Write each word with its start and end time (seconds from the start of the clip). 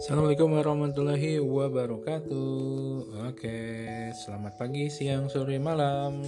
Assalamualaikum 0.00 0.56
warahmatullahi 0.56 1.44
wabarakatuh. 1.44 3.20
Oke, 3.28 3.60
selamat 4.16 4.56
pagi, 4.56 4.88
siang, 4.88 5.28
sore, 5.28 5.60
malam. 5.60 6.24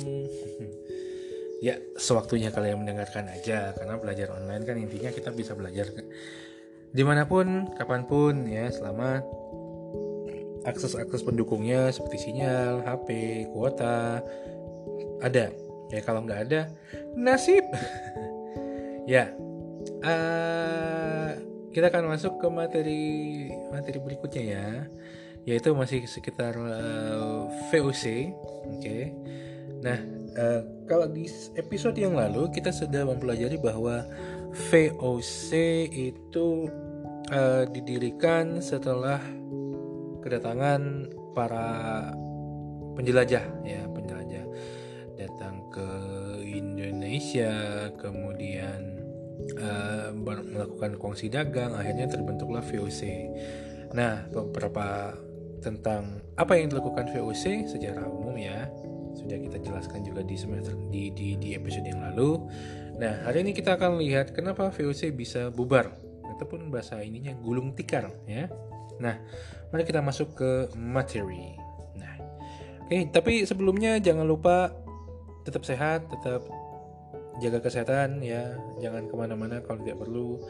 ya, 1.64 1.80
sewaktunya 1.96 2.52
kalian 2.52 2.84
mendengarkan 2.84 3.32
aja, 3.32 3.72
karena 3.72 3.96
belajar 3.96 4.36
online 4.36 4.68
kan 4.68 4.76
intinya 4.76 5.08
kita 5.08 5.32
bisa 5.32 5.56
belajar 5.56 5.88
di 6.92 7.00
mana 7.00 7.24
pun, 7.24 7.72
kapan 7.72 8.04
pun 8.04 8.44
ya, 8.44 8.68
selama 8.68 9.24
akses-akses 10.68 11.24
pendukungnya 11.24 11.88
seperti 11.96 12.28
sinyal, 12.28 12.84
HP, 12.84 13.08
kuota 13.56 14.20
ada. 15.24 15.48
Ya 15.88 16.00
kalau 16.04 16.28
nggak 16.28 16.44
ada, 16.44 16.68
nasib. 17.16 17.64
ya, 19.16 19.32
uh, 20.04 21.51
kita 21.72 21.88
akan 21.88 22.12
masuk 22.12 22.36
ke 22.36 22.48
materi 22.52 23.04
materi 23.72 23.98
berikutnya 23.98 24.44
ya 24.44 24.68
yaitu 25.42 25.74
masih 25.74 26.04
sekitar 26.06 26.54
uh, 26.54 26.70
eh, 26.70 27.42
VOC 27.72 28.04
oke 28.30 28.78
okay. 28.78 29.10
nah 29.82 29.98
uh, 30.38 30.60
kalau 30.86 31.08
di 31.10 31.26
episode 31.58 31.98
yang 31.98 32.14
lalu 32.14 32.52
kita 32.52 32.70
sudah 32.70 33.08
mempelajari 33.08 33.58
bahwa 33.58 34.04
VOC 34.70 35.50
itu 35.90 36.68
uh, 37.32 37.64
didirikan 37.72 38.60
setelah 38.60 39.18
kedatangan 40.22 41.10
para 41.32 42.12
penjelajah 42.94 43.42
ya 43.64 43.82
penjelajah 43.90 44.44
datang 45.16 45.64
ke 45.72 45.88
Indonesia 46.44 47.88
kemudian 47.96 48.91
uh, 49.58 50.10
melakukan 50.16 50.96
kongsi 51.00 51.28
dagang 51.28 51.74
akhirnya 51.76 52.08
terbentuklah 52.08 52.64
VOC 52.64 53.02
nah 53.92 54.24
beberapa 54.32 55.16
tentang 55.62 56.18
apa 56.34 56.58
yang 56.58 56.74
dilakukan 56.74 57.06
VOC 57.14 57.70
secara 57.70 58.02
umum 58.10 58.34
ya. 58.34 58.66
Sudah 59.14 59.38
kita 59.38 59.62
jelaskan 59.62 60.02
juga 60.02 60.26
di 60.26 60.34
semester 60.34 60.74
di, 60.90 61.14
di, 61.14 61.38
di 61.38 61.54
episode 61.54 61.86
yang 61.86 62.02
lalu. 62.02 62.42
Nah 62.98 63.22
hari 63.24 63.46
ini 63.46 63.54
kita 63.54 63.78
akan 63.78 64.02
lihat 64.02 64.34
kenapa 64.34 64.68
VOC 64.74 65.14
bisa 65.14 65.48
bubar 65.54 65.94
ataupun 66.36 66.68
bahasa 66.74 66.98
ininya 67.00 67.32
gulung 67.38 67.72
tikar 67.78 68.10
ya. 68.26 68.50
Nah 68.98 69.16
mari 69.70 69.86
kita 69.86 70.02
masuk 70.02 70.34
ke 70.34 70.50
materi. 70.74 71.54
Nah 71.94 72.12
oke 72.82 72.90
okay, 72.90 73.02
tapi 73.08 73.46
sebelumnya 73.46 74.02
jangan 74.02 74.26
lupa 74.26 74.74
tetap 75.46 75.62
sehat 75.62 76.10
tetap 76.10 76.42
jaga 77.40 77.64
kesehatan 77.64 78.20
ya. 78.20 78.58
Jangan 78.82 79.08
ke 79.08 79.14
mana-mana 79.16 79.64
kalau 79.64 79.80
tidak 79.80 80.02
perlu. 80.04 80.42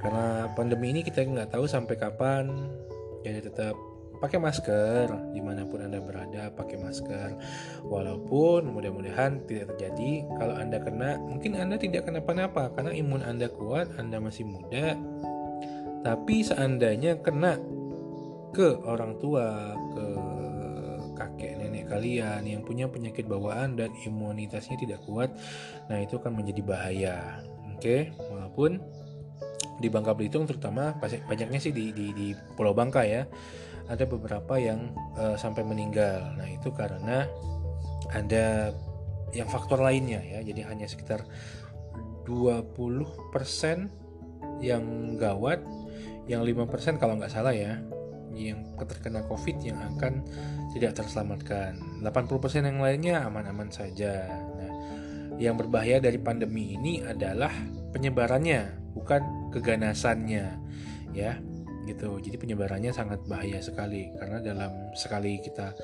Karena 0.00 0.48
pandemi 0.56 0.94
ini 0.94 1.00
kita 1.04 1.26
nggak 1.26 1.52
tahu 1.52 1.68
sampai 1.68 1.96
kapan. 1.98 2.70
Jadi 3.22 3.52
tetap 3.52 3.74
pakai 4.22 4.38
masker 4.38 5.34
di 5.34 5.42
mana 5.42 5.66
pun 5.66 5.82
anda 5.82 5.98
berada 5.98 6.54
pakai 6.54 6.78
masker. 6.78 7.28
Walaupun 7.90 8.70
mudah-mudahan 8.70 9.42
tidak 9.50 9.74
terjadi. 9.74 10.24
Kalau 10.38 10.54
anda 10.54 10.78
kena 10.78 11.18
mungkin 11.18 11.58
anda 11.58 11.74
tidak 11.76 12.06
kenapa-napa 12.06 12.70
karena 12.78 12.94
imun 12.94 13.20
anda 13.26 13.50
kuat 13.50 13.90
anda 13.98 14.22
masih 14.22 14.46
muda. 14.46 14.94
Tapi 16.02 16.42
seandainya 16.42 17.18
kena 17.22 17.58
ke 18.52 18.78
orang 18.84 19.16
tua 19.18 19.74
ke 19.94 20.06
kakek 21.16 21.61
kalian 21.92 22.48
yang 22.48 22.64
punya 22.64 22.88
penyakit 22.88 23.28
bawaan 23.28 23.76
dan 23.76 23.92
imunitasnya 24.08 24.80
tidak 24.80 25.04
kuat, 25.04 25.28
nah 25.92 26.00
itu 26.00 26.16
akan 26.16 26.32
menjadi 26.40 26.62
bahaya. 26.64 27.16
Oke, 27.76 28.16
walaupun 28.32 28.80
di 29.82 29.88
Bangka 29.92 30.16
Belitung 30.16 30.48
terutama 30.48 30.96
banyaknya 31.02 31.60
sih 31.60 31.74
di, 31.74 31.92
di, 31.92 32.14
di 32.16 32.28
Pulau 32.56 32.72
Bangka 32.72 33.04
ya, 33.04 33.28
ada 33.90 34.04
beberapa 34.08 34.56
yang 34.56 34.94
uh, 35.18 35.36
sampai 35.36 35.66
meninggal. 35.66 36.38
Nah 36.38 36.48
itu 36.48 36.70
karena 36.72 37.28
ada 38.12 38.72
yang 39.32 39.48
faktor 39.48 39.80
lainnya 39.80 40.20
ya, 40.20 40.40
jadi 40.44 40.68
hanya 40.68 40.88
sekitar 40.88 41.24
20% 42.28 43.02
yang 44.62 44.84
gawat, 45.18 45.60
yang 46.30 46.46
5% 46.46 47.00
kalau 47.02 47.18
nggak 47.18 47.32
salah 47.32 47.56
ya, 47.56 47.82
yang 48.34 48.60
terkena 48.76 49.24
COVID 49.28 49.56
yang 49.62 49.78
akan 49.94 50.24
tidak 50.72 50.98
terselamatkan. 50.98 52.02
80% 52.02 52.68
yang 52.68 52.80
lainnya 52.80 53.24
aman-aman 53.26 53.68
saja. 53.68 54.26
Nah, 54.56 54.72
yang 55.36 55.56
berbahaya 55.56 55.98
dari 56.00 56.20
pandemi 56.20 56.76
ini 56.76 57.02
adalah 57.04 57.52
penyebarannya, 57.92 58.92
bukan 58.96 59.52
keganasannya. 59.52 60.46
Ya, 61.12 61.36
gitu. 61.84 62.18
Jadi 62.22 62.36
penyebarannya 62.38 62.94
sangat 62.94 63.24
bahaya 63.26 63.58
sekali 63.60 64.12
karena 64.16 64.38
dalam 64.40 64.72
sekali 64.94 65.42
kita 65.42 65.74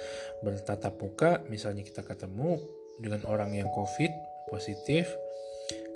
bertatap 0.43 0.95
muka, 0.99 1.43
misalnya 1.51 1.83
kita 1.85 2.07
ketemu 2.07 2.59
dengan 2.99 3.23
orang 3.27 3.55
yang 3.55 3.69
COVID 3.71 4.11
positif, 4.51 5.11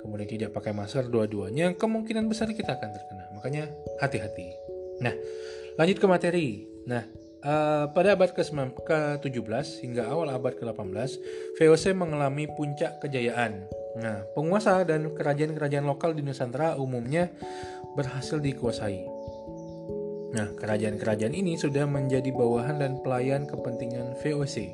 kemudian 0.03 0.29
tidak 0.29 0.49
pakai 0.53 0.75
masker 0.75 1.09
dua-duanya, 1.09 1.73
kemungkinan 1.73 2.29
besar 2.29 2.51
kita 2.51 2.77
akan 2.77 2.89
terkena. 2.93 3.25
Makanya 3.33 3.63
hati-hati. 4.03 4.53
Nah, 5.01 5.15
lanjut 5.79 5.97
ke 5.97 6.07
materi. 6.09 6.47
Nah, 6.85 7.03
uh, 7.43 7.85
pada 7.91 8.15
abad 8.15 8.31
ke-17 8.33 9.65
hingga 9.83 10.09
awal 10.09 10.31
abad 10.31 10.55
ke-18, 10.57 11.09
VOC 11.59 11.93
mengalami 11.95 12.49
puncak 12.49 13.03
kejayaan. 13.03 13.67
Nah, 13.99 14.25
penguasa 14.33 14.81
dan 14.87 15.13
kerajaan-kerajaan 15.13 15.85
lokal 15.85 16.17
di 16.17 16.25
Nusantara 16.25 16.81
umumnya 16.81 17.29
berhasil 17.93 18.41
dikuasai. 18.41 19.05
Nah, 20.33 20.49
kerajaan-kerajaan 20.57 21.37
ini 21.37 21.61
sudah 21.61 21.85
menjadi 21.85 22.33
bawahan 22.33 22.81
dan 22.81 22.97
pelayan 23.05 23.45
kepentingan 23.45 24.17
VOC. 24.17 24.73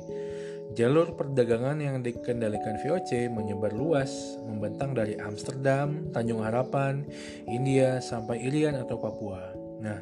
Jalur 0.72 1.18
perdagangan 1.18 1.82
yang 1.82 2.00
dikendalikan 2.00 2.78
VOC 2.80 3.28
menyebar 3.28 3.74
luas, 3.74 4.38
membentang 4.46 4.94
dari 4.96 5.18
Amsterdam, 5.18 6.08
Tanjung 6.14 6.46
Harapan, 6.46 7.04
India, 7.50 7.98
sampai 7.98 8.40
Irian 8.40 8.78
atau 8.78 8.96
Papua. 8.96 9.50
Nah, 9.82 10.00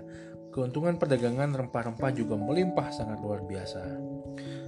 keuntungan 0.59 0.99
perdagangan 0.99 1.55
rempah-rempah 1.55 2.11
juga 2.11 2.35
melimpah 2.35 2.91
sangat 2.91 3.23
luar 3.23 3.47
biasa. 3.47 3.79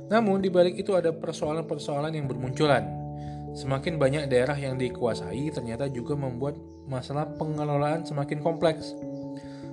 Namun, 0.06 0.38
di 0.38 0.46
balik 0.46 0.78
itu 0.78 0.94
ada 0.94 1.10
persoalan-persoalan 1.10 2.14
yang 2.14 2.30
bermunculan. 2.30 2.86
Semakin 3.58 3.98
banyak 3.98 4.30
daerah 4.30 4.54
yang 4.54 4.78
dikuasai 4.78 5.50
ternyata 5.50 5.90
juga 5.90 6.14
membuat 6.14 6.54
masalah 6.86 7.26
pengelolaan 7.34 8.06
semakin 8.06 8.38
kompleks. 8.38 8.94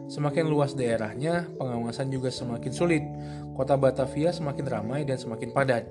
Semakin 0.09 0.49
luas 0.49 0.73
daerahnya, 0.73 1.45
pengawasan 1.61 2.09
juga 2.09 2.33
semakin 2.33 2.73
sulit. 2.73 3.05
Kota 3.53 3.77
Batavia 3.77 4.33
semakin 4.33 4.65
ramai 4.65 5.05
dan 5.05 5.21
semakin 5.21 5.53
padat. 5.53 5.85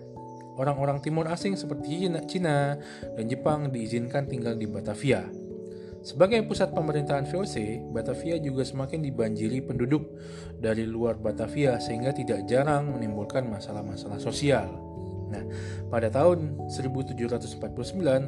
Orang-orang 0.59 0.99
timur 1.05 1.31
asing 1.31 1.55
seperti 1.55 2.11
Cina 2.27 2.75
dan 3.15 3.25
Jepang 3.31 3.71
diizinkan 3.71 4.27
tinggal 4.27 4.59
di 4.59 4.67
Batavia 4.67 5.46
sebagai 6.07 6.39
pusat 6.47 6.71
pemerintahan 6.71 7.27
VOC, 7.27 7.83
Batavia 7.91 8.39
juga 8.39 8.63
semakin 8.63 9.03
dibanjiri 9.03 9.59
penduduk 9.67 10.07
dari 10.55 10.87
luar 10.87 11.19
Batavia 11.19 11.83
sehingga 11.83 12.15
tidak 12.15 12.47
jarang 12.47 12.95
menimbulkan 12.95 13.43
masalah-masalah 13.51 14.23
sosial. 14.23 14.71
Nah, 15.27 15.43
pada 15.91 16.07
tahun 16.07 16.71
1749 16.71 17.59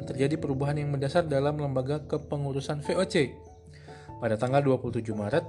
terjadi 0.03 0.35
perubahan 0.35 0.75
yang 0.75 0.91
mendasar 0.91 1.23
dalam 1.23 1.55
lembaga 1.55 2.03
kepengurusan 2.03 2.83
VOC. 2.83 3.31
Pada 4.19 4.35
tanggal 4.35 4.59
27 4.59 5.15
Maret 5.15 5.45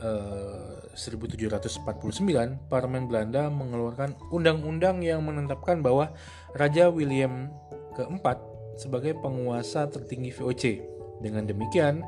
eh, 0.00 0.88
1749, 0.96 2.72
Parlemen 2.72 3.04
Belanda 3.04 3.52
mengeluarkan 3.52 4.16
undang-undang 4.32 5.04
yang 5.04 5.20
menetapkan 5.20 5.84
bahwa 5.84 6.16
Raja 6.56 6.88
William 6.88 7.52
keempat 7.92 8.40
sebagai 8.80 9.12
penguasa 9.20 9.84
tertinggi 9.92 10.32
VOC. 10.32 10.95
Dengan 11.20 11.48
demikian, 11.48 12.04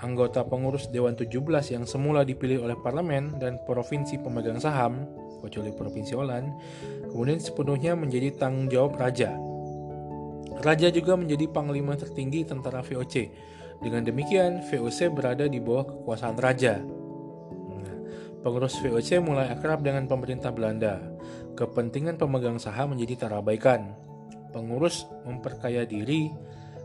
anggota 0.00 0.44
pengurus 0.44 0.88
Dewan 0.92 1.16
17 1.16 1.72
yang 1.72 1.84
semula 1.88 2.24
dipilih 2.24 2.64
oleh 2.64 2.76
parlemen 2.80 3.36
dan 3.40 3.60
provinsi 3.64 4.20
pemegang 4.20 4.60
saham, 4.60 5.08
kecuali 5.40 5.72
Provinsi 5.72 6.12
Holland, 6.16 6.48
kemudian 7.12 7.40
sepenuhnya 7.40 7.92
menjadi 7.94 8.34
tanggung 8.36 8.68
jawab 8.68 8.96
raja. 8.98 9.36
Raja 10.56 10.88
juga 10.88 11.20
menjadi 11.20 11.46
panglima 11.52 11.94
tertinggi 12.00 12.48
tentara 12.48 12.80
VOC. 12.80 13.28
Dengan 13.84 14.08
demikian, 14.08 14.64
VOC 14.64 15.12
berada 15.12 15.44
di 15.44 15.60
bawah 15.60 15.84
kekuasaan 15.84 16.36
raja. 16.40 16.80
Nah, 17.76 17.96
pengurus 18.40 18.80
VOC 18.80 19.20
mulai 19.20 19.52
akrab 19.52 19.84
dengan 19.84 20.08
pemerintah 20.08 20.48
Belanda. 20.48 20.96
Kepentingan 21.52 22.16
pemegang 22.16 22.56
saham 22.56 22.96
menjadi 22.96 23.28
terabaikan. 23.28 23.92
Pengurus 24.56 25.04
memperkaya 25.28 25.84
diri 25.84 26.32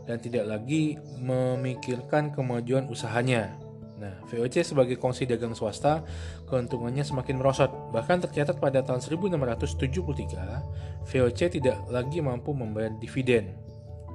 dan 0.06 0.18
tidak 0.18 0.44
lagi 0.48 0.98
memikirkan 1.20 2.34
kemajuan 2.34 2.88
usahanya. 2.90 3.54
Nah, 4.02 4.18
VOC 4.26 4.66
sebagai 4.66 4.98
kongsi 4.98 5.30
dagang 5.30 5.54
swasta, 5.54 6.02
keuntungannya 6.50 7.06
semakin 7.06 7.38
merosot. 7.38 7.70
Bahkan 7.94 8.26
tercatat 8.26 8.58
pada 8.58 8.82
tahun 8.82 8.98
1673, 8.98 11.06
VOC 11.06 11.40
tidak 11.54 11.78
lagi 11.86 12.18
mampu 12.18 12.50
membayar 12.50 12.90
dividen. 12.98 13.54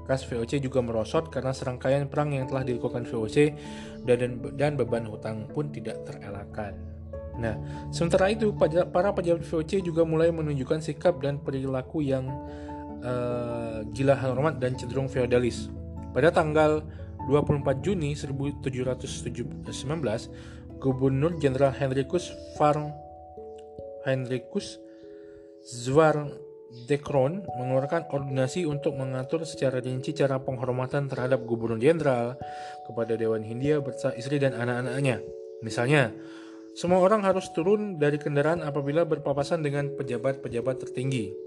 Kas 0.03 0.27
VOC 0.27 0.59
juga 0.59 0.83
merosot 0.83 1.31
karena 1.31 1.55
serangkaian 1.55 2.11
perang 2.11 2.35
yang 2.35 2.51
telah 2.51 2.67
dilakukan 2.67 3.07
VOC 3.07 3.55
dan, 4.03 4.43
dan 4.59 4.75
beban 4.75 5.07
hutang 5.07 5.47
pun 5.55 5.71
tidak 5.71 6.03
terelakkan. 6.03 6.75
Nah, 7.37 7.53
sementara 7.93 8.33
itu 8.33 8.51
para 8.91 9.13
pejabat 9.15 9.45
VOC 9.45 9.85
juga 9.85 10.03
mulai 10.03 10.33
menunjukkan 10.35 10.83
sikap 10.83 11.23
dan 11.23 11.39
perilaku 11.39 12.03
yang 12.03 12.27
uh, 13.07 13.87
gila 13.95 14.19
hormat 14.19 14.59
dan 14.59 14.75
cenderung 14.75 15.07
feodalis. 15.07 15.71
Pada 16.11 16.27
tanggal 16.35 16.83
24 17.31 17.63
Juni 17.79 18.11
1719, 18.11 19.63
Gubernur 20.77 21.39
Jenderal 21.41 21.73
Henricus 21.73 22.29
Farn 22.59 22.91
Henricus 24.07 24.79
Zwaardekron 25.67 27.43
mengeluarkan 27.43 28.07
ordinasi 28.07 28.63
untuk 28.63 28.95
mengatur 28.95 29.43
secara 29.43 29.83
rinci 29.83 30.15
cara 30.15 30.39
penghormatan 30.39 31.11
terhadap 31.11 31.43
Gubernur 31.43 31.81
Jenderal 31.81 32.39
kepada 32.87 33.19
Dewan 33.19 33.43
Hindia 33.43 33.83
beserta 33.83 34.15
istri 34.15 34.39
dan 34.39 34.55
anak-anaknya. 34.55 35.19
Misalnya, 35.59 36.15
semua 36.77 37.01
orang 37.01 37.25
harus 37.25 37.49
turun 37.51 37.97
dari 37.97 38.21
kendaraan 38.21 38.61
apabila 38.61 39.03
berpapasan 39.03 39.65
dengan 39.65 39.91
pejabat-pejabat 39.97 40.87
tertinggi. 40.87 41.46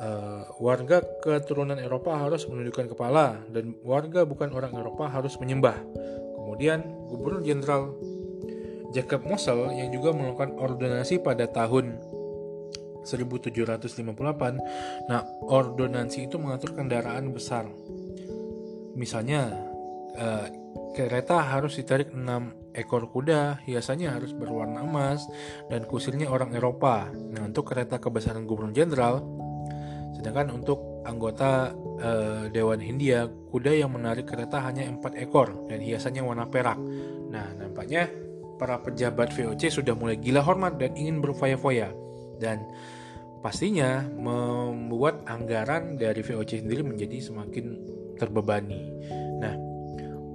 Uh, 0.00 0.48
warga 0.56 1.04
keturunan 1.20 1.76
Eropa 1.76 2.16
harus 2.16 2.48
menundukkan 2.48 2.88
kepala 2.88 3.36
dan 3.52 3.76
warga 3.84 4.24
bukan 4.24 4.48
orang 4.56 4.72
Eropa 4.72 5.12
harus 5.12 5.36
menyembah. 5.36 5.76
Kemudian, 6.40 6.80
Gubernur 7.12 7.44
Jenderal 7.44 7.92
Jacob 8.96 9.22
Mossel 9.28 9.70
yang 9.76 9.92
juga 9.94 10.10
melakukan 10.16 10.56
ordonasi 10.56 11.20
pada 11.20 11.46
tahun 11.46 12.00
1758. 13.04 14.56
Nah, 15.08 15.22
ordonansi 15.46 16.28
itu 16.28 16.36
mengatur 16.40 16.74
kendaraan 16.74 17.32
besar. 17.32 17.68
Misalnya, 18.96 19.52
uh, 20.16 20.46
kereta 20.92 21.40
harus 21.40 21.78
ditarik 21.78 22.12
6 22.12 22.59
ekor 22.72 23.10
kuda 23.10 23.64
hiasannya 23.66 24.10
harus 24.10 24.30
berwarna 24.34 24.82
emas 24.84 25.26
dan 25.68 25.84
kusirnya 25.86 26.30
orang 26.30 26.54
Eropa. 26.54 27.10
Nah, 27.10 27.46
untuk 27.46 27.70
kereta 27.70 27.98
kebesaran 27.98 28.46
gubernur 28.46 28.74
jenderal, 28.74 29.22
sedangkan 30.14 30.54
untuk 30.54 31.02
anggota 31.02 31.72
uh, 32.00 32.46
Dewan 32.52 32.80
Hindia, 32.82 33.26
kuda 33.26 33.72
yang 33.72 33.94
menarik 33.94 34.28
kereta 34.28 34.60
hanya 34.62 34.86
empat 34.86 35.16
ekor 35.16 35.66
dan 35.66 35.80
hiasannya 35.80 36.22
warna 36.22 36.46
perak. 36.46 36.78
Nah, 37.30 37.50
nampaknya 37.56 38.06
para 38.60 38.76
pejabat 38.84 39.32
VOC 39.32 39.72
sudah 39.72 39.96
mulai 39.96 40.20
gila 40.20 40.44
hormat 40.44 40.76
dan 40.76 40.92
ingin 40.92 41.24
berfoya-foya 41.24 41.88
dan 42.36 42.68
pastinya 43.40 44.04
membuat 44.04 45.24
anggaran 45.24 45.96
dari 45.96 46.20
VOC 46.20 46.60
sendiri 46.60 46.84
menjadi 46.84 47.24
semakin 47.24 47.80
terbebani. 48.20 48.80
Nah, 49.40 49.56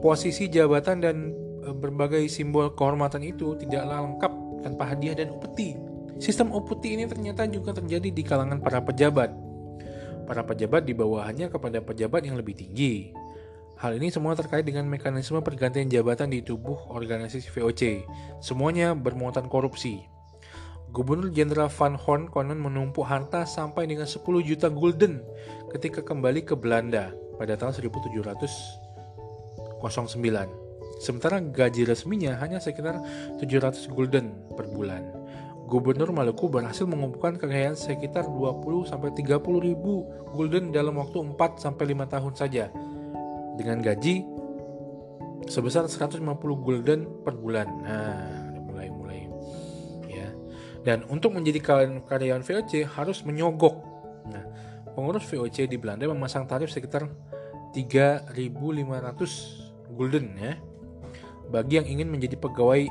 posisi 0.01 0.49
jabatan 0.49 0.97
dan 1.05 1.17
e, 1.29 1.44
berbagai 1.73 2.29
simbol 2.29 2.75
kehormatan 2.77 3.25
itu 3.25 3.57
tidaklah 3.57 4.05
lengkap 4.05 4.33
tanpa 4.61 4.83
hadiah 4.93 5.17
dan 5.17 5.33
upeti. 5.33 5.73
Sistem 6.21 6.53
upeti 6.53 6.93
ini 6.93 7.09
ternyata 7.09 7.49
juga 7.49 7.73
terjadi 7.73 8.09
di 8.13 8.23
kalangan 8.23 8.61
para 8.61 8.83
pejabat. 8.85 9.33
Para 10.25 10.41
pejabat 10.45 10.85
di 10.85 10.93
bawahannya 10.93 11.49
kepada 11.49 11.81
pejabat 11.81 12.25
yang 12.25 12.37
lebih 12.37 12.53
tinggi. 12.57 13.13
Hal 13.75 13.99
ini 13.99 14.07
semua 14.07 14.33
terkait 14.33 14.63
dengan 14.63 14.87
mekanisme 14.87 15.43
pergantian 15.43 15.91
jabatan 15.91 16.31
di 16.31 16.39
tubuh 16.39 16.89
organisasi 16.89 17.51
VOC. 17.51 18.07
Semuanya 18.39 18.95
bermuatan 18.95 19.51
korupsi. 19.51 20.07
Gubernur 20.95 21.27
Jenderal 21.27 21.67
Van 21.67 21.99
Horn 21.99 22.31
konon 22.31 22.55
menumpuk 22.55 23.03
harta 23.03 23.43
sampai 23.43 23.83
dengan 23.83 24.07
10 24.07 24.23
juta 24.47 24.71
gulden 24.71 25.19
ketika 25.75 25.99
kembali 25.99 26.47
ke 26.47 26.55
Belanda 26.55 27.11
pada 27.35 27.59
tahun 27.59 27.75
1700 27.75 28.15
Sementara 30.99 31.43
gaji 31.43 31.85
resminya 31.85 32.39
hanya 32.39 32.63
sekitar 32.63 32.97
700 33.37 33.91
gulden 33.91 34.31
per 34.55 34.65
bulan. 34.71 35.03
Gubernur 35.65 36.13
Maluku 36.13 36.45
berhasil 36.45 36.85
mengumpulkan 36.85 37.41
kekayaan 37.41 37.73
sekitar 37.73 38.29
20 38.29 38.85
sampai 38.85 39.09
30 39.17 39.41
ribu 39.65 40.05
gulden 40.29 40.69
dalam 40.69 41.01
waktu 41.01 41.25
4 41.25 41.57
sampai 41.57 41.89
5 41.93 42.13
tahun 42.13 42.33
saja. 42.37 42.69
Dengan 43.57 43.81
gaji 43.81 44.21
sebesar 45.49 45.89
150 45.89 46.21
gulden 46.61 47.09
per 47.25 47.33
bulan. 47.33 47.67
Nah, 47.81 48.53
mulai-mulai 48.61 49.25
ya. 50.05 50.29
Dan 50.85 51.01
untuk 51.09 51.33
menjadi 51.33 51.59
karyawan 52.05 52.45
VOC 52.45 52.85
harus 52.85 53.25
menyogok. 53.25 53.81
Nah, 54.29 54.45
pengurus 54.93 55.25
VOC 55.27 55.65
di 55.65 55.81
Belanda 55.81 56.05
memasang 56.05 56.45
tarif 56.45 56.69
sekitar 56.69 57.09
3.500 57.73 58.29
gulden 59.91 60.29
ya 60.37 60.55
bagi 61.49 61.81
yang 61.81 61.87
ingin 61.87 62.09
menjadi 62.09 62.37
pegawai 62.39 62.89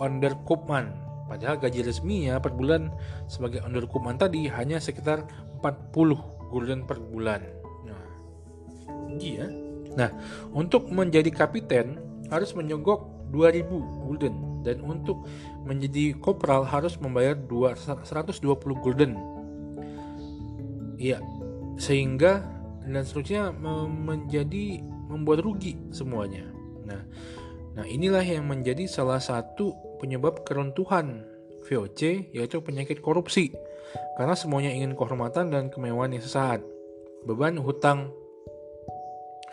onderkoopman 0.00 0.92
padahal 1.30 1.62
gaji 1.62 1.86
resminya 1.86 2.42
per 2.42 2.50
bulan 2.56 2.90
sebagai 3.30 3.62
onderkoopman 3.62 4.18
tadi 4.18 4.50
hanya 4.50 4.82
sekitar 4.82 5.22
40 5.62 6.50
gulden 6.50 6.82
per 6.82 6.98
bulan. 6.98 7.44
Nah. 7.86 8.04
Tinggi 9.06 9.30
ya? 9.38 9.48
Nah 9.94 10.10
untuk 10.50 10.90
menjadi 10.90 11.30
kapiten 11.30 12.00
harus 12.32 12.50
menyogok 12.56 13.30
2000 13.30 14.06
gulden 14.06 14.34
dan 14.66 14.82
untuk 14.82 15.22
menjadi 15.62 16.18
kopral 16.18 16.66
harus 16.66 16.98
membayar 16.98 17.38
120 17.38 18.82
gulden. 18.82 19.14
Iya 20.98 21.22
sehingga 21.80 22.44
dan 22.84 23.06
seterusnya 23.06 23.56
menjadi 23.88 24.84
membuat 25.08 25.40
rugi 25.40 25.80
semuanya. 25.94 26.44
Nah, 26.84 27.00
nah 27.80 27.88
inilah 27.88 28.20
yang 28.20 28.44
menjadi 28.44 28.84
salah 28.84 29.16
satu 29.16 29.72
penyebab 29.96 30.44
keruntuhan 30.44 31.24
VOC 31.64 32.28
yaitu 32.36 32.60
penyakit 32.60 33.00
korupsi. 33.00 33.56
Karena 34.20 34.36
semuanya 34.36 34.68
ingin 34.68 34.92
kehormatan 34.92 35.48
dan 35.48 35.72
kemewahan 35.72 36.12
yang 36.12 36.20
sesaat. 36.20 36.60
Beban 37.24 37.56
hutang 37.56 38.12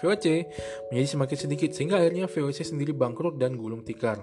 VOC 0.04 0.46
menjadi 0.92 1.08
semakin 1.08 1.38
sedikit 1.40 1.72
sehingga 1.72 2.04
akhirnya 2.04 2.28
VOC 2.28 2.68
sendiri 2.68 2.92
bangkrut 2.92 3.40
dan 3.40 3.56
gulung 3.56 3.88
tikar. 3.88 4.20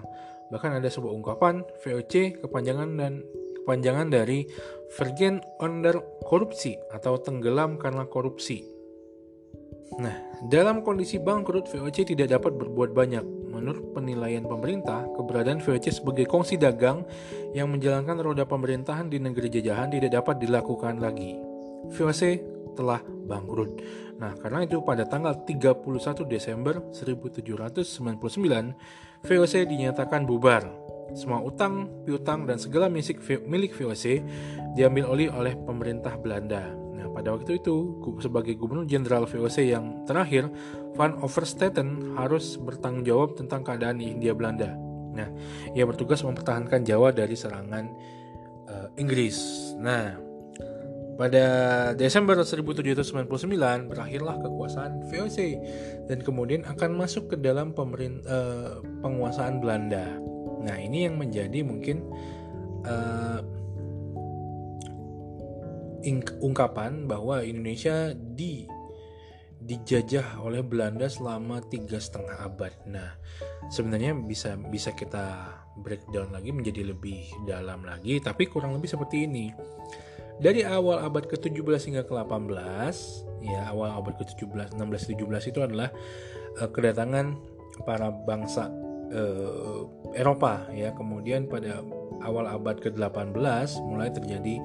Bahkan 0.53 0.77
ada 0.77 0.87
sebuah 0.87 1.09
ungkapan 1.09 1.65
VOC 1.81 2.45
kepanjangan 2.45 2.89
dan 3.01 3.25
kepanjangan 3.65 4.13
dari 4.13 4.45
Vergen 4.93 5.41
under 5.57 5.97
korupsi 6.21 6.77
atau 6.93 7.17
tenggelam 7.17 7.81
karena 7.81 8.05
korupsi. 8.05 8.61
Nah, 9.97 10.13
dalam 10.45 10.85
kondisi 10.85 11.17
bangkrut, 11.17 11.71
VOC 11.71 12.13
tidak 12.13 12.29
dapat 12.29 12.53
berbuat 12.53 12.93
banyak. 12.93 13.25
Menurut 13.55 13.95
penilaian 13.95 14.43
pemerintah, 14.43 15.07
keberadaan 15.15 15.63
VOC 15.63 16.03
sebagai 16.03 16.27
kongsi 16.27 16.59
dagang 16.59 17.07
yang 17.55 17.71
menjalankan 17.71 18.19
roda 18.19 18.43
pemerintahan 18.43 19.07
di 19.07 19.15
negeri 19.15 19.47
jajahan 19.47 19.95
tidak 19.95 20.19
dapat 20.19 20.43
dilakukan 20.43 20.99
lagi. 20.99 21.39
VOC 21.87 22.43
telah 22.75 22.99
bangkrut. 22.99 23.79
Nah, 24.19 24.35
karena 24.35 24.67
itu 24.67 24.83
pada 24.83 25.07
tanggal 25.07 25.47
31 25.47 26.27
Desember 26.27 26.83
1799, 26.91 29.23
VOC 29.23 29.53
dinyatakan 29.63 30.27
bubar. 30.27 30.67
Semua 31.15 31.39
utang, 31.39 32.03
piutang, 32.03 32.43
dan 32.43 32.59
segala 32.59 32.91
milik 32.91 33.71
VOC 33.71 34.19
diambil 34.75 35.07
oleh 35.07 35.31
oleh 35.31 35.55
pemerintah 35.55 36.19
Belanda 36.19 36.84
pada 37.15 37.31
waktu 37.31 37.63
itu, 37.63 37.95
sebagai 38.19 38.59
gubernur 38.59 38.83
jenderal 38.83 39.23
VOC 39.23 39.71
yang 39.71 40.03
terakhir, 40.03 40.51
Van 40.99 41.15
Overstetten 41.23 42.19
harus 42.19 42.59
bertanggung 42.59 43.07
jawab 43.07 43.39
tentang 43.39 43.63
keadaan 43.63 44.03
di 44.03 44.11
Hindia 44.11 44.35
Belanda. 44.35 44.75
Nah, 45.15 45.31
ia 45.71 45.87
bertugas 45.87 46.19
mempertahankan 46.27 46.83
Jawa 46.83 47.15
dari 47.15 47.39
serangan 47.39 47.87
uh, 48.67 48.87
Inggris. 48.99 49.39
Nah, 49.79 50.19
pada 51.15 51.45
Desember 51.95 52.35
1799 52.35 53.87
berakhirlah 53.87 54.35
kekuasaan 54.43 55.07
VOC 55.07 55.39
dan 56.11 56.19
kemudian 56.19 56.67
akan 56.67 56.99
masuk 56.99 57.31
ke 57.31 57.35
dalam 57.39 57.71
pemerin, 57.71 58.19
uh, 58.27 58.83
penguasaan 58.99 59.63
Belanda. 59.63 60.19
Nah, 60.67 60.75
ini 60.75 61.07
yang 61.07 61.15
menjadi 61.15 61.63
mungkin 61.63 62.03
uh, 62.83 63.39
ungkapan 66.41 67.09
bahwa 67.09 67.41
Indonesia 67.41 68.13
di 68.13 68.69
dijajah 69.65 70.45
oleh 70.45 70.61
Belanda 70.61 71.09
selama 71.09 71.57
tiga 71.65 71.97
setengah 71.97 72.45
abad. 72.45 72.73
Nah, 72.85 73.17
sebenarnya 73.73 74.13
bisa 74.13 74.53
bisa 74.69 74.93
kita 74.93 75.49
breakdown 75.81 76.29
lagi 76.29 76.53
menjadi 76.53 76.93
lebih 76.93 77.25
dalam 77.49 77.81
lagi, 77.81 78.21
tapi 78.21 78.45
kurang 78.45 78.77
lebih 78.77 78.93
seperti 78.93 79.25
ini. 79.25 79.49
Dari 80.35 80.67
awal 80.67 80.99
abad 81.07 81.31
ke-17 81.31 81.95
hingga 81.95 82.03
ke-18, 82.03 82.95
ya 83.39 83.71
awal 83.71 83.95
abad 83.95 84.19
ke-17, 84.19 84.75
16, 84.75 85.15
17 85.15 85.51
itu 85.55 85.59
adalah 85.63 85.89
uh, 86.59 86.69
kedatangan 86.69 87.39
para 87.87 88.11
bangsa 88.11 88.67
uh, 89.15 89.87
Eropa 90.11 90.67
ya. 90.75 90.91
Kemudian 90.91 91.47
pada 91.47 91.79
awal 92.19 92.51
abad 92.51 92.83
ke-18 92.83 93.79
mulai 93.87 94.11
terjadi 94.11 94.59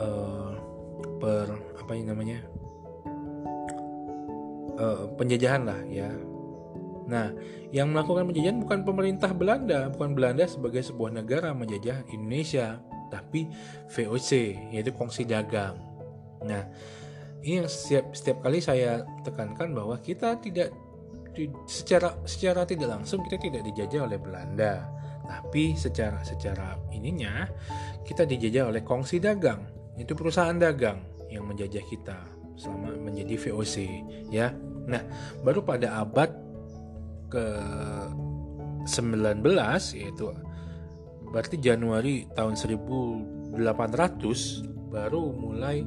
uh, 0.00 0.51
per 1.22 1.46
apa 1.78 1.94
yang 1.94 2.10
namanya 2.10 2.42
uh, 4.74 5.06
penjajahan 5.14 5.62
lah 5.62 5.78
ya. 5.86 6.10
Nah, 7.06 7.30
yang 7.70 7.94
melakukan 7.94 8.26
penjajahan 8.26 8.58
bukan 8.62 8.78
pemerintah 8.82 9.30
Belanda, 9.30 9.90
bukan 9.90 10.18
Belanda 10.18 10.46
sebagai 10.50 10.82
sebuah 10.82 11.14
negara 11.14 11.54
menjajah 11.54 12.10
Indonesia, 12.10 12.82
tapi 13.10 13.46
VOC, 13.90 14.30
yaitu 14.74 14.90
kongsi 14.94 15.26
dagang. 15.26 15.78
Nah, 16.42 16.62
ini 17.42 17.62
yang 17.62 17.68
setiap 17.70 18.14
setiap 18.14 18.38
kali 18.46 18.62
saya 18.62 19.02
tekankan 19.26 19.74
bahwa 19.74 19.98
kita 19.98 20.38
tidak 20.42 20.74
secara 21.66 22.18
secara 22.26 22.62
tidak 22.66 22.92
langsung 22.98 23.24
kita 23.26 23.38
tidak 23.38 23.62
dijajah 23.66 24.06
oleh 24.06 24.18
Belanda, 24.22 24.86
tapi 25.26 25.74
secara 25.74 26.22
secara 26.22 26.78
ininya 26.94 27.50
kita 28.06 28.22
dijajah 28.22 28.70
oleh 28.70 28.82
kongsi 28.86 29.18
dagang, 29.18 29.66
itu 29.98 30.14
perusahaan 30.14 30.54
dagang 30.54 31.11
yang 31.32 31.48
menjajah 31.48 31.84
kita 31.88 32.20
selama 32.60 32.92
menjadi 33.00 33.34
VOC, 33.48 33.76
ya. 34.28 34.52
Nah, 34.84 35.00
baru 35.40 35.64
pada 35.64 36.04
abad 36.04 36.28
ke 37.32 37.46
19 38.84 39.40
yaitu 39.96 40.28
berarti 41.32 41.56
Januari 41.56 42.28
tahun 42.36 42.60
1800 42.60 43.56
baru 44.92 45.32
mulai 45.32 45.80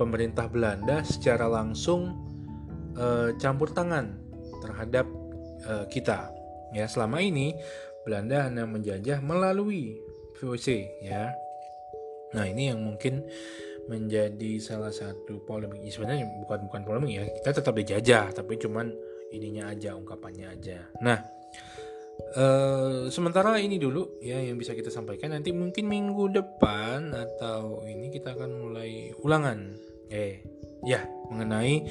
pemerintah 0.00 0.48
Belanda 0.48 1.04
secara 1.04 1.44
langsung 1.44 2.16
e, 2.96 3.36
campur 3.36 3.68
tangan 3.76 4.16
terhadap 4.64 5.04
e, 5.60 5.72
kita 5.92 6.32
ya 6.72 6.88
selama 6.88 7.20
ini 7.20 7.52
Belanda 8.08 8.48
hanya 8.48 8.64
menjajah 8.64 9.20
melalui 9.20 10.00
VOC 10.40 10.68
ya 11.04 11.36
nah 12.32 12.48
ini 12.48 12.72
yang 12.72 12.80
mungkin 12.80 13.28
menjadi 13.90 14.58
salah 14.62 14.94
satu 14.94 15.42
polemik. 15.42 15.82
Sebenarnya 15.90 16.28
bukan 16.46 16.70
bukan 16.70 16.82
polemik 16.86 17.12
ya. 17.18 17.24
Kita 17.42 17.50
tetap 17.62 17.74
dijajah 17.74 18.30
tapi 18.34 18.58
cuman 18.58 18.92
ininya 19.32 19.72
aja 19.72 19.96
ungkapannya 19.96 20.46
aja. 20.52 20.86
Nah 21.02 21.18
uh, 22.36 23.08
sementara 23.08 23.58
ini 23.58 23.80
dulu 23.80 24.22
ya 24.22 24.38
yang 24.38 24.60
bisa 24.60 24.76
kita 24.76 24.92
sampaikan. 24.92 25.34
Nanti 25.34 25.50
mungkin 25.50 25.88
minggu 25.88 26.30
depan 26.30 27.10
atau 27.16 27.82
ini 27.88 28.12
kita 28.12 28.36
akan 28.36 28.50
mulai 28.68 29.10
ulangan. 29.24 29.74
Eh 30.12 30.44
ya 30.82 31.02
mengenai 31.30 31.86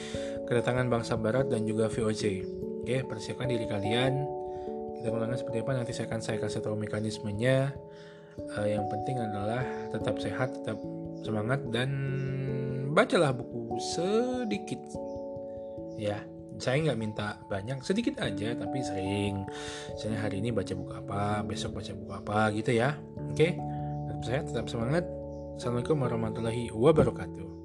kedatangan 0.45 0.91
bangsa 0.91 1.15
barat 1.15 1.47
dan 1.47 1.63
juga 1.63 1.87
VOC 1.87 2.43
oke 2.81 2.97
persiapkan 3.07 3.47
diri 3.47 3.65
kalian. 3.69 4.13
Kita 4.99 5.09
ulangan 5.09 5.37
seperti 5.37 5.65
apa 5.65 5.71
nanti 5.77 5.91
saya 5.95 6.09
akan 6.09 6.21
saya 6.21 6.37
kasih 6.41 6.61
tahu 6.61 6.75
mekanismenya. 6.77 7.73
Uh, 8.57 8.67
yang 8.67 8.87
penting 8.87 9.19
adalah 9.19 9.63
tetap 9.91 10.17
sehat 10.17 10.55
tetap 10.55 10.79
semangat 11.21 11.61
dan 11.69 11.89
bacalah 12.93 13.33
buku 13.33 13.77
sedikit. 13.79 14.81
Ya 15.97 16.21
saya 16.61 16.77
nggak 16.77 16.99
minta 16.99 17.41
banyak 17.49 17.81
sedikit 17.81 18.21
aja 18.21 18.53
tapi 18.53 18.77
sering. 18.85 19.45
Misalnya 19.95 20.19
hari 20.21 20.43
ini 20.43 20.49
baca 20.53 20.73
buku 20.73 20.93
apa 20.93 21.41
besok 21.45 21.81
baca 21.81 21.91
buku 21.93 22.11
apa 22.13 22.37
gitu 22.57 22.71
ya. 22.73 22.97
Oke 23.31 23.57
tetap 24.09 24.21
saya 24.25 24.41
tetap 24.45 24.65
semangat. 24.69 25.05
Assalamualaikum 25.61 26.01
warahmatullahi 26.01 26.73
wabarakatuh 26.73 27.60